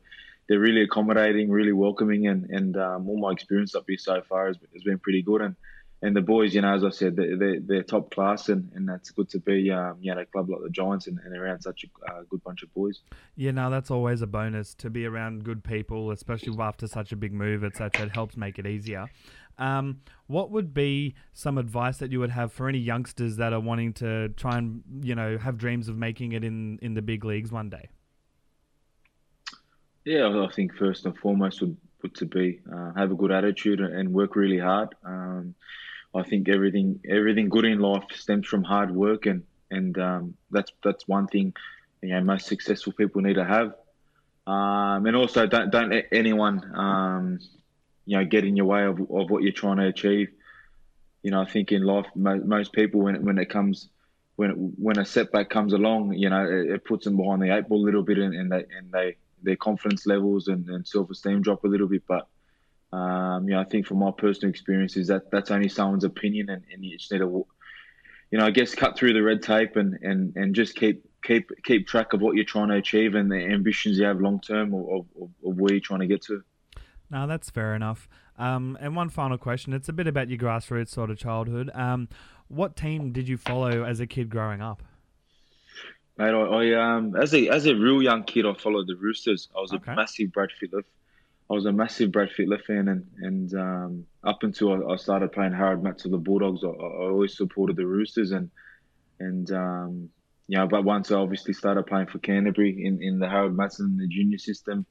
they're 0.47 0.59
really 0.59 0.83
accommodating, 0.83 1.49
really 1.49 1.73
welcoming, 1.73 2.27
and 2.27 2.49
and 2.49 2.77
um, 2.77 3.09
all 3.09 3.19
my 3.19 3.31
experience 3.31 3.75
up 3.75 3.85
here 3.87 3.97
so 3.97 4.21
far 4.21 4.47
has, 4.47 4.57
has 4.73 4.83
been 4.83 4.99
pretty 4.99 5.21
good. 5.21 5.41
And 5.41 5.55
and 6.01 6.15
the 6.15 6.21
boys, 6.21 6.53
you 6.53 6.61
know, 6.61 6.73
as 6.75 6.83
I 6.83 6.89
said, 6.89 7.15
they're, 7.15 7.37
they're, 7.37 7.59
they're 7.59 7.83
top 7.83 8.11
class, 8.11 8.49
and, 8.49 8.69
and 8.75 8.87
that's 8.87 9.09
good 9.11 9.29
to 9.29 9.39
be, 9.39 9.71
um, 9.71 9.97
you 10.01 10.13
know, 10.13 10.21
a 10.21 10.25
club 10.25 10.49
like 10.49 10.61
the 10.61 10.69
Giants 10.69 11.07
and, 11.07 11.17
and 11.25 11.35
around 11.35 11.61
such 11.61 11.83
a 11.85 12.11
uh, 12.11 12.21
good 12.29 12.43
bunch 12.43 12.63
of 12.63 12.73
boys. 12.75 13.01
Yeah, 13.35 13.51
no, 13.51 13.69
that's 13.69 13.89
always 13.89 14.21
a 14.21 14.27
bonus 14.27 14.75
to 14.75 14.89
be 14.89 15.05
around 15.05 15.45
good 15.45 15.63
people, 15.63 16.11
especially 16.11 16.55
after 16.59 16.87
such 16.87 17.11
a 17.11 17.15
big 17.15 17.33
move. 17.33 17.63
It's 17.63 17.79
such 17.79 17.99
it 17.99 18.11
helps 18.11 18.37
make 18.37 18.59
it 18.59 18.67
easier. 18.67 19.07
Um, 19.57 20.01
what 20.27 20.51
would 20.51 20.73
be 20.73 21.15
some 21.33 21.57
advice 21.57 21.97
that 21.97 22.11
you 22.11 22.19
would 22.19 22.31
have 22.31 22.51
for 22.51 22.67
any 22.67 22.77
youngsters 22.77 23.37
that 23.37 23.53
are 23.53 23.59
wanting 23.59 23.93
to 23.93 24.29
try 24.29 24.57
and 24.57 24.83
you 25.01 25.15
know 25.15 25.37
have 25.37 25.57
dreams 25.57 25.87
of 25.87 25.97
making 25.97 26.33
it 26.33 26.43
in 26.43 26.77
in 26.81 26.93
the 26.93 27.01
big 27.01 27.23
leagues 27.23 27.51
one 27.51 27.69
day? 27.69 27.89
Yeah, 30.05 30.45
I 30.47 30.53
think 30.53 30.75
first 30.75 31.05
and 31.05 31.17
foremost 31.17 31.61
would, 31.61 31.75
would 32.03 32.13
to 32.15 32.25
be 32.25 32.61
uh, 32.71 32.93
have 32.93 33.11
a 33.11 33.15
good 33.15 33.31
attitude 33.31 33.79
and 33.79 34.13
work 34.13 34.35
really 34.35 34.59
hard. 34.59 34.89
Um, 35.03 35.55
I 36.13 36.21
think 36.21 36.47
everything 36.47 36.99
everything 37.09 37.49
good 37.49 37.65
in 37.65 37.79
life 37.79 38.03
stems 38.13 38.47
from 38.47 38.63
hard 38.63 38.91
work, 38.91 39.25
and 39.25 39.43
and 39.71 39.97
um, 39.97 40.37
that's 40.51 40.71
that's 40.83 41.07
one 41.07 41.27
thing 41.27 41.53
you 42.03 42.09
know 42.09 42.21
most 42.21 42.45
successful 42.45 42.93
people 42.93 43.21
need 43.21 43.33
to 43.33 43.43
have. 43.43 43.73
Um, 44.45 45.07
and 45.07 45.15
also, 45.15 45.47
don't 45.47 45.71
don't 45.71 45.89
let 45.89 46.07
anyone 46.11 46.71
um, 46.75 47.39
you 48.05 48.17
know 48.17 48.25
get 48.25 48.45
in 48.45 48.55
your 48.55 48.67
way 48.67 48.83
of, 48.83 48.99
of 48.99 49.31
what 49.31 49.41
you're 49.41 49.53
trying 49.53 49.77
to 49.77 49.87
achieve. 49.87 50.29
you 51.23 51.31
know, 51.31 51.41
I 51.41 51.45
think 51.45 51.71
in 51.71 51.81
life, 51.81 52.05
most 52.13 52.73
people 52.73 53.01
when 53.01 53.25
when 53.25 53.39
it 53.39 53.49
comes 53.49 53.89
when 54.35 54.73
when 54.77 54.99
a 54.99 55.05
setback 55.05 55.49
comes 55.49 55.73
along, 55.73 56.13
you 56.13 56.29
know, 56.29 56.45
it, 56.45 56.69
it, 56.75 56.85
puts 56.85 57.05
them 57.05 57.17
behind 57.17 57.41
the 57.41 57.55
eight 57.55 57.67
ball 57.67 57.81
a 57.83 57.85
little 57.85 58.03
bit, 58.03 58.19
and, 58.19 58.35
and 58.35 58.51
they 58.51 58.65
and 58.77 58.91
they 58.91 59.15
their 59.41 59.55
confidence 59.55 60.05
levels 60.05 60.47
and, 60.47 60.69
and 60.69 60.87
self 60.87 61.09
esteem 61.09 61.41
drop 61.41 61.63
a 61.63 61.67
little 61.67 61.87
bit. 61.87 62.03
But 62.07 62.27
um, 62.95 63.47
you 63.47 63.55
know, 63.55 63.61
I 63.61 63.65
think 63.65 63.87
from 63.87 63.99
my 63.99 64.11
personal 64.11 64.49
experience 64.49 64.95
is 64.95 65.07
that 65.07 65.29
that's 65.31 65.51
only 65.51 65.69
someone's 65.69 66.03
opinion, 66.03 66.49
and, 66.49 66.63
and 66.71 66.83
you 66.83 66.97
just 66.97 67.11
need 67.11 67.19
to, 67.19 67.45
you 68.31 68.37
know, 68.37 68.45
I 68.45 68.51
guess 68.51 68.73
cut 68.73 68.97
through 68.97 69.13
the 69.13 69.21
red 69.21 69.41
tape 69.41 69.75
and, 69.75 69.97
and, 70.01 70.35
and 70.35 70.55
just 70.55 70.75
keep 70.75 71.03
keep 71.23 71.49
keep 71.63 71.87
track 71.87 72.13
of 72.13 72.21
what 72.21 72.35
you're 72.35 72.45
trying 72.45 72.69
to 72.69 72.75
achieve 72.75 73.15
and 73.15 73.31
the 73.31 73.37
ambitions 73.37 73.97
you 73.97 74.05
have 74.05 74.21
long 74.21 74.39
term 74.39 74.73
of, 74.73 74.87
of, 74.89 75.05
of, 75.21 75.29
where 75.57 75.73
you're 75.73 75.81
trying 75.81 76.01
to 76.01 76.07
get 76.07 76.21
to. 76.23 76.43
No, 77.09 77.27
that's 77.27 77.49
fair 77.49 77.75
enough. 77.75 78.07
Um, 78.37 78.77
and 78.79 78.95
one 78.95 79.09
final 79.09 79.37
question. 79.37 79.73
It's 79.73 79.89
a 79.89 79.93
bit 79.93 80.07
about 80.07 80.29
your 80.29 80.37
grassroots 80.37 80.89
sort 80.89 81.09
of 81.09 81.17
childhood. 81.17 81.71
Um, 81.73 82.09
what 82.47 82.75
team 82.75 83.11
did 83.11 83.27
you 83.27 83.37
follow 83.37 83.83
as 83.83 83.99
a 83.99 84.07
kid 84.07 84.29
growing 84.29 84.61
up? 84.61 84.83
Mate, 86.17 86.33
I, 86.33 86.41
I, 86.41 86.95
um 86.97 87.15
as 87.15 87.33
a 87.33 87.49
as 87.49 87.65
a 87.65 87.75
real 87.75 88.01
young 88.01 88.23
kid, 88.23 88.45
I 88.45 88.53
followed 88.53 88.87
the 88.87 88.95
Roosters. 88.95 89.49
I 89.55 89.61
was 89.61 89.73
okay. 89.73 89.91
a 89.91 89.95
massive 89.95 90.31
Brad 90.31 90.49
Fittler. 90.61 90.83
I 91.49 91.53
was 91.53 91.65
a 91.65 91.71
massive 91.71 92.11
Brad 92.11 92.29
Fittler 92.29 92.63
fan, 92.63 92.87
and 92.87 93.05
and 93.17 93.53
um, 93.53 94.05
up 94.23 94.43
until 94.43 94.91
I, 94.91 94.95
started 94.95 95.31
playing 95.31 95.53
Harold 95.53 95.83
Matthews 95.83 96.05
of 96.05 96.11
the 96.11 96.17
Bulldogs, 96.17 96.63
I, 96.63 96.67
I, 96.67 97.09
always 97.09 97.37
supported 97.37 97.75
the 97.75 97.85
Roosters, 97.85 98.31
and 98.31 98.49
and 99.19 99.51
um, 99.51 100.09
you 100.47 100.57
know, 100.57 100.67
but 100.67 100.83
once 100.83 101.11
I 101.11 101.15
obviously 101.15 101.53
started 101.53 101.85
playing 101.85 102.07
for 102.07 102.19
Canterbury 102.19 102.85
in, 102.85 103.01
in 103.01 103.19
the 103.19 103.29
Harold 103.29 103.55
Matthews 103.55 103.97
the 103.97 104.07
junior 104.07 104.37
system, 104.37 104.85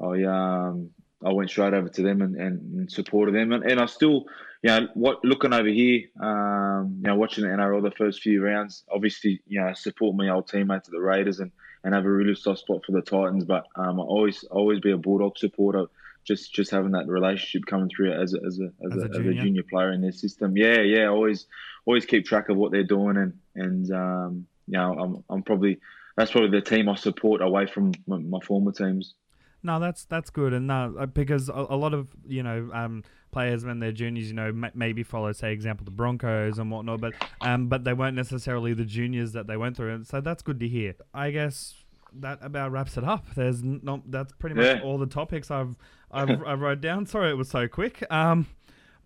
I 0.00 0.22
um 0.22 0.90
I 1.24 1.32
went 1.32 1.50
straight 1.50 1.74
over 1.74 1.88
to 1.88 2.02
them 2.02 2.20
and, 2.22 2.36
and, 2.36 2.90
supported 2.90 3.34
them, 3.34 3.52
and, 3.52 3.64
and 3.64 3.80
I 3.80 3.86
still, 3.86 4.24
you 4.62 4.70
know, 4.70 4.88
what 4.94 5.24
looking 5.24 5.52
over 5.52 5.68
here, 5.68 6.02
um, 6.20 6.98
you 7.00 7.08
know, 7.08 7.16
watching 7.16 7.44
the 7.44 7.50
NRL 7.50 7.82
the 7.82 7.90
first 7.90 8.20
few 8.20 8.42
rounds, 8.42 8.84
obviously, 8.92 9.40
you 9.46 9.60
know, 9.60 9.72
support 9.74 10.16
my 10.16 10.28
old 10.28 10.48
teammates 10.48 10.88
at 10.88 10.92
the 10.92 11.00
Raiders 11.00 11.40
and, 11.40 11.50
and 11.84 11.94
have 11.94 12.04
a 12.04 12.10
really 12.10 12.34
soft 12.34 12.60
spot 12.60 12.82
for 12.86 12.92
the 12.92 13.02
Titans, 13.02 13.44
but 13.44 13.66
um, 13.74 13.98
I 13.98 14.04
always 14.04 14.44
always 14.44 14.80
be 14.80 14.92
a 14.92 14.96
Bulldog 14.96 15.36
supporter. 15.36 15.86
Just 16.24 16.54
just 16.54 16.70
having 16.70 16.92
that 16.92 17.08
relationship 17.08 17.66
coming 17.66 17.88
through 17.88 18.12
as 18.12 18.32
a, 18.34 18.38
as 18.46 18.60
a 18.60 18.70
as, 18.86 18.92
as, 18.92 19.02
a, 19.02 19.06
a, 19.06 19.08
junior. 19.08 19.30
as 19.32 19.36
a 19.36 19.40
junior 19.40 19.62
player 19.64 19.90
in 19.90 20.00
their 20.00 20.12
system, 20.12 20.56
yeah, 20.56 20.80
yeah, 20.80 21.08
always 21.08 21.46
always 21.84 22.06
keep 22.06 22.24
track 22.24 22.48
of 22.48 22.56
what 22.56 22.70
they're 22.70 22.84
doing 22.84 23.16
and 23.16 23.32
and 23.56 23.92
um, 23.92 24.46
you 24.68 24.78
know, 24.78 24.94
I'm, 24.98 25.24
I'm 25.28 25.42
probably 25.42 25.80
that's 26.16 26.30
probably 26.30 26.50
the 26.50 26.64
team 26.64 26.88
I 26.88 26.94
support 26.94 27.42
away 27.42 27.66
from 27.66 27.92
my, 28.06 28.18
my 28.18 28.38
former 28.40 28.72
teams. 28.72 29.14
No, 29.62 29.78
that's 29.78 30.04
that's 30.04 30.30
good, 30.30 30.52
and 30.52 30.70
uh, 30.70 31.06
because 31.06 31.48
a, 31.48 31.66
a, 31.70 31.76
lot 31.76 31.94
of 31.94 32.08
you 32.26 32.42
know 32.42 32.68
um, 32.72 33.04
players 33.32 33.64
when 33.64 33.80
they're 33.80 33.92
juniors, 33.92 34.28
you 34.28 34.34
know, 34.34 34.48
m- 34.48 34.70
maybe 34.74 35.02
follow, 35.02 35.32
say, 35.32 35.52
example, 35.52 35.84
the 35.84 35.90
Broncos 35.90 36.58
and 36.58 36.70
whatnot, 36.70 37.00
but 37.00 37.14
um, 37.40 37.66
but 37.66 37.84
they 37.84 37.92
weren't 37.92 38.16
necessarily 38.16 38.74
the 38.74 38.84
juniors 38.84 39.32
that 39.32 39.46
they 39.46 39.56
went 39.56 39.76
through, 39.76 39.94
and 39.94 40.06
so 40.06 40.20
that's 40.20 40.42
good 40.42 40.60
to 40.60 40.68
hear. 40.68 40.94
I 41.12 41.30
guess 41.30 41.74
that 42.20 42.38
about 42.42 42.72
wraps 42.72 42.96
it 42.96 43.04
up. 43.04 43.26
There's 43.34 43.62
not 43.62 44.10
that's 44.10 44.32
pretty 44.34 44.54
much 44.54 44.78
yeah. 44.78 44.82
all 44.82 44.98
the 44.98 45.06
topics 45.06 45.50
I've 45.50 45.74
I've 46.10 46.42
I 46.46 46.54
wrote 46.54 46.80
down. 46.80 47.06
Sorry, 47.06 47.30
it 47.30 47.36
was 47.36 47.48
so 47.48 47.66
quick. 47.66 48.04
Um, 48.10 48.46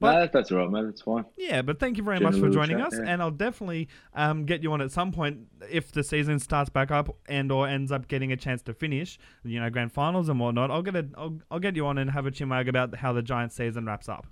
but, 0.01 0.13
no, 0.13 0.29
that's 0.33 0.53
all 0.53 0.59
right, 0.59 0.71
man. 0.71 0.87
That's 0.87 1.03
fine. 1.03 1.25
Yeah, 1.37 1.63
but 1.63 1.79
thank 1.79 1.97
you 1.97 2.03
very 2.03 2.21
much 2.21 2.39
for 2.39 2.51
joining 2.51 2.79
chat, 2.79 2.89
us, 2.89 2.99
yeah. 2.99 3.11
and 3.11 3.23
I'll 3.23 3.31
definitely 3.31 3.89
um, 4.15 4.45
get 4.45 4.63
you 4.63 4.73
on 4.73 4.81
at 4.81 4.91
some 4.91 5.13
point 5.13 5.39
if 5.71 5.93
the 5.93 6.03
season 6.03 6.39
starts 6.39 6.69
back 6.69 6.91
up 6.91 7.17
and 7.29 7.51
or 7.51 7.67
ends 7.67 7.91
up 7.91 8.09
getting 8.09 8.33
a 8.33 8.37
chance 8.37 8.63
to 8.63 8.75
finish, 8.75 9.19
you 9.45 9.59
know, 9.61 9.71
grand 9.71 9.93
finals 9.93 10.29
and 10.29 10.39
whatnot. 10.39 10.71
I'll 10.71 10.83
get 10.83 10.97
a, 10.97 11.07
I'll, 11.17 11.39
I'll 11.51 11.61
get 11.61 11.77
you 11.77 11.87
on 11.87 11.99
and 11.99 12.11
have 12.11 12.27
a 12.27 12.31
chinwag 12.31 12.69
about 12.69 12.95
how 12.97 13.13
the 13.13 13.23
Giants 13.23 13.57
season 13.57 13.87
wraps 13.87 14.09
up. 14.09 14.27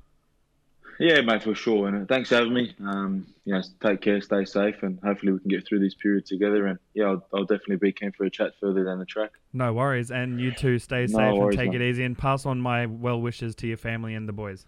Yeah, 1.00 1.21
mate, 1.23 1.42
for 1.42 1.54
sure. 1.54 1.88
And 1.88 2.02
uh, 2.02 2.06
thanks 2.06 2.28
for 2.28 2.37
having 2.37 2.54
me. 2.54 2.75
Um, 2.80 3.26
you 3.44 3.54
know, 3.54 3.62
take 3.83 4.00
care, 4.00 4.21
stay 4.21 4.44
safe, 4.44 4.83
and 4.83 4.99
hopefully 5.02 5.33
we 5.33 5.40
can 5.40 5.49
get 5.49 5.66
through 5.66 5.80
this 5.80 5.94
period 5.94 6.25
together. 6.25 6.66
And 6.66 6.78
yeah, 6.94 7.06
I'll, 7.06 7.26
I'll 7.35 7.44
definitely 7.44 7.76
be 7.76 7.92
keen 7.92 8.12
for 8.12 8.25
a 8.25 8.30
chat 8.30 8.52
further 8.61 8.85
down 8.85 8.99
the 8.99 9.04
track. 9.04 9.33
No 9.52 9.73
worries, 9.73 10.11
and 10.11 10.40
you 10.40 10.52
too, 10.52 10.78
stay 10.78 11.06
no 11.09 11.18
safe 11.18 11.35
worries, 11.35 11.56
and 11.56 11.59
take 11.59 11.73
mate. 11.73 11.80
it 11.80 11.90
easy, 11.90 12.04
and 12.04 12.16
pass 12.16 12.47
on 12.47 12.61
my 12.61 12.87
well 12.87 13.21
wishes 13.21 13.54
to 13.56 13.66
your 13.66 13.76
family 13.76 14.14
and 14.14 14.28
the 14.28 14.33
boys. 14.33 14.66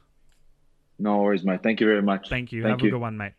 No 0.98 1.18
worries, 1.18 1.44
mate. 1.44 1.62
Thank 1.62 1.80
you 1.80 1.86
very 1.86 2.02
much. 2.02 2.28
Thank 2.28 2.52
you. 2.52 2.62
Thank 2.62 2.72
Have 2.72 2.80
you. 2.82 2.88
a 2.88 2.90
good 2.92 3.00
one, 3.00 3.16
mate. 3.16 3.32